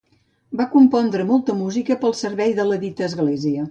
[0.61, 3.59] Va compondre molta música pel servei de la dita església.